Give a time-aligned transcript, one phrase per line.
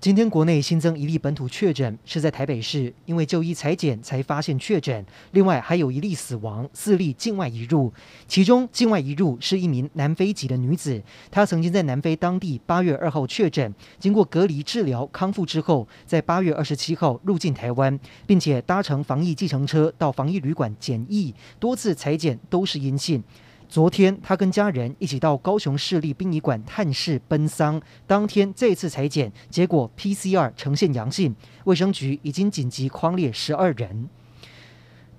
[0.00, 5.04] 今天国内新增一例本土确诊，是在台北市，因为就医裁检才发现确诊。
[5.32, 7.92] 另外还有一例死亡，四例境外移入，
[8.26, 23.22] 其中境外移入是一名南非籍的女子，她曾经在南非当地八月二号确诊，经过隔离治疗康复之后，在八月二十七号入境台湾，并且搭乘防疫计程车到防疫旅馆检疫，多次裁检都是阴性。
[23.70, 27.80] 昨天，他跟家人一起到高雄市立殡仪馆探视奔丧。
[28.04, 34.08] 当天这次裁剪结果 PCR 呈现阳性，卫生局已经紧急框列十二人。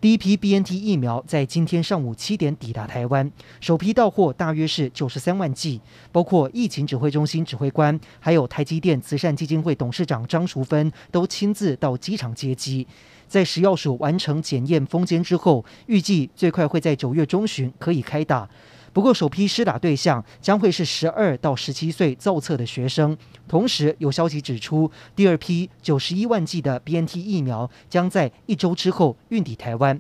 [0.02, 5.80] 第一批 BNT 疫苗在今天上午七点抵达台湾，首批到货大约是九十三万剂，
[6.12, 12.88] 包括疫情指挥中心指挥官，还有台积电慈善基金会董事长张淑芬都亲自到机场接机。
[13.28, 18.50] 在食药署完成检验封签之后，预计最快会在九月中旬可以开打。
[18.94, 23.18] 不过，首批施打对象将会是十二到十七岁造册的学生。
[23.48, 30.00] 同时，有消息指出，第二批九十一万剂的 BNT 疫苗将在一周之后运抵台湾。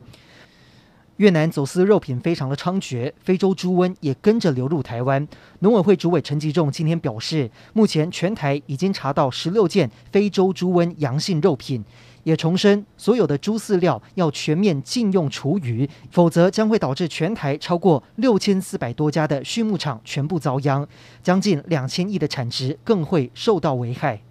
[1.17, 5.25] 越南走私肉品非常的猖獗，非洲猪瘟也跟着流入台湾。
[5.59, 11.85] 农委会主委陈吉仲今天表示，目前全台已经查到十六件非洲猪瘟阳性肉品。
[12.23, 20.87] 也重申，所有的猪饲料要全面禁用厨余，否则将会导致全台超过六千四百多家的畜牧场全部遭殃，
[21.21, 24.21] 将近两千亿的产值更会受到危害。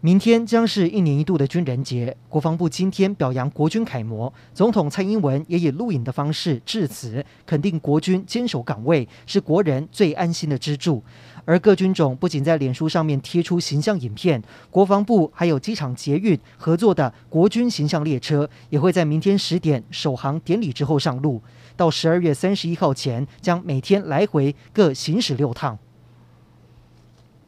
[0.00, 11.02] 明天将是一年一度的军人节，国防部今天表扬国军楷模，总统蔡英文也以录影的方式致辞，肯定国军坚守岗位，是国人最安心的支柱。
[11.44, 21.42] 而各军种不仅在脸书上面贴出形象影片，国防部还有机场捷运合作的国军形象列车，也会在明天十点首航典礼之后上路，
[21.76, 25.76] 到十二月三十一号前，将每天来回各行驶六趟。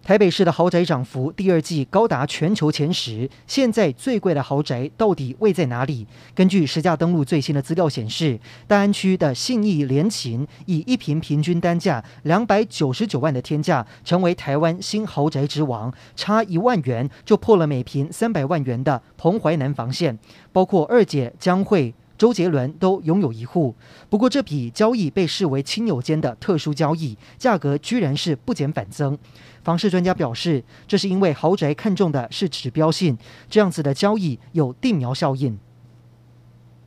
[0.03, 6.07] 台北市的豪宅涨幅第二季高达全球前十，现在最贵的豪宅到底位在哪里？
[6.35, 20.19] 根据实价登录最新的资料显示，大安区的信义联勤以一坪平均单价两百九十九万的天价，成为台湾新豪宅之王，差一万元就破了每坪三百万元的彭淮南防线，
[20.51, 21.95] 包括二姐江蕙。
[22.21, 23.75] 周杰伦都拥有一户，
[24.11, 29.19] 不过这笔交易被视为亲友间的特殊交易，价格居然是不减反增。
[29.65, 33.17] 房市专家表示，这是因为豪宅看中的是指标性，
[33.49, 35.59] 这样子的交易有定苗效应。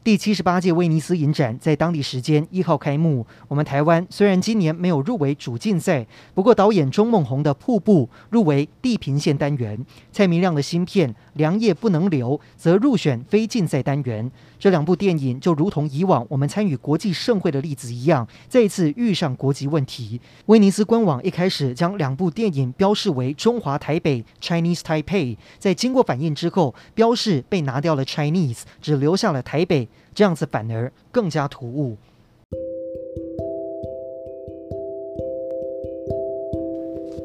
[0.04, 3.26] 第七十八届威尼斯影展在当地时间一号开幕。
[3.48, 9.80] 我们台湾虽然今年没有入围主竞赛，不过导演钟孟宏的《瀑布》入围地平线单元，
[10.12, 14.30] 蔡明亮的新片《良夜不能留》则入选非竞赛单元。
[14.60, 20.20] 这两部电影就如同以往我们参与国际盛会的例子一样，再一次遇上国籍问题。
[20.48, 29.88] 威尼斯官网一开始将两部电影标示为中华台北 （Chinese Taipei），在经过反应之后，标示被拿掉了 Chinese，只留下了台北。
[30.14, 31.98] 这样子反而更加突兀。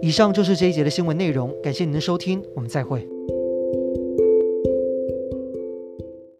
[0.00, 3.06] 以上就是这一节的新闻内容，感谢您的收听，我们再会。